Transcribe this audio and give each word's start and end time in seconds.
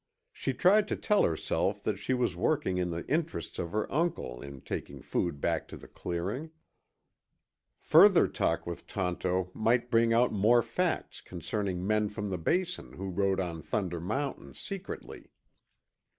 She 0.33 0.51
tried 0.55 0.87
to 0.87 0.95
tell 0.95 1.21
herself 1.21 1.83
that 1.83 1.97
she 1.99 2.15
was 2.15 2.35
working 2.35 2.79
in 2.79 2.89
the 2.89 3.05
interests 3.07 3.59
of 3.59 3.71
her 3.71 3.85
uncle 3.93 4.41
in 4.41 4.61
taking 4.61 4.99
food 5.03 5.39
back 5.39 5.67
to 5.67 5.77
the 5.77 5.87
clearing. 5.87 6.49
Further 7.77 8.27
talk 8.27 8.65
with 8.65 8.87
Tonto 8.87 9.51
might 9.53 9.91
bring 9.91 10.11
out 10.11 10.33
more 10.33 10.63
facts 10.63 11.21
concerning 11.21 11.85
men 11.85 12.09
from 12.09 12.31
the 12.31 12.39
Basin 12.39 12.93
who 12.93 13.09
rode 13.11 13.39
on 13.39 13.61
Thunder 13.61 13.99
Mountain 14.01 14.55
secretly. 14.55 15.29